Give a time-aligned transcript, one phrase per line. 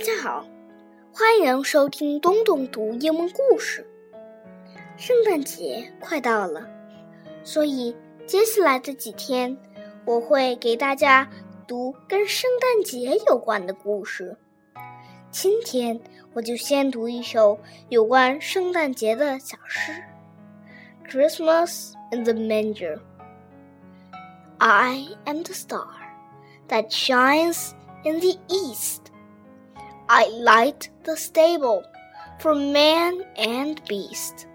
[0.00, 0.46] 大家好，
[1.12, 3.86] 欢迎收听东东读英文故事。
[4.96, 6.66] 圣诞节快到了，
[7.44, 7.94] 所以
[8.24, 9.54] 接下来的几天
[10.06, 11.28] 我会给大家
[11.68, 14.34] 读跟圣诞节有关的故事。
[15.30, 16.00] 今天
[16.32, 17.58] 我就先读一首
[17.90, 19.92] 有关圣诞节的小诗，
[21.10, 22.96] 《Christmas in the Manger》。
[24.56, 25.90] I am the star
[26.68, 29.00] that shines in the east.
[30.12, 31.84] I light the stable
[32.40, 34.48] for man and beast.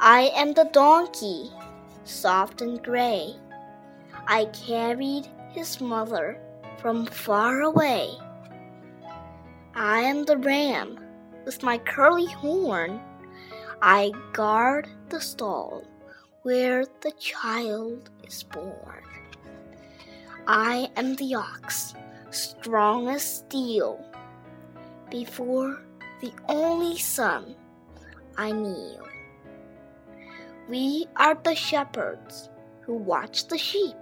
[0.00, 1.50] I am the donkey,
[2.04, 3.36] soft and gray.
[4.26, 6.40] I carried his mother
[6.78, 8.08] from far away.
[9.74, 10.98] I am the ram
[11.44, 13.02] with my curly horn.
[13.82, 15.84] I guard the stall
[16.40, 19.04] where the child is born.
[20.46, 21.92] I am the ox,
[22.30, 24.02] strong as steel.
[25.10, 25.80] Before
[26.20, 27.56] the only Son,
[28.36, 29.08] I kneel.
[30.68, 32.50] We are the shepherds
[32.82, 33.96] who watch the sheep.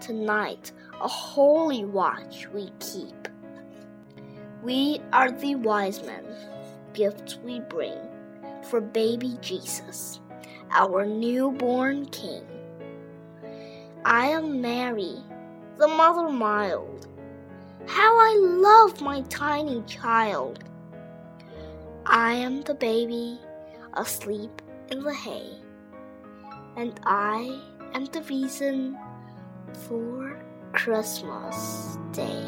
[0.00, 3.28] Tonight, a holy watch we keep.
[4.62, 6.24] We are the wise men,
[6.94, 7.98] gifts we bring
[8.70, 10.18] for baby Jesus,
[10.70, 12.46] our newborn King.
[14.06, 15.16] I am Mary,
[15.78, 17.06] the mother mild.
[17.86, 20.64] How I love my tiny child.
[22.06, 23.38] I am the baby
[23.94, 25.50] asleep in the hay,
[26.76, 27.60] and I
[27.94, 28.98] am the reason
[29.72, 30.40] for
[30.72, 32.46] Christmas Day.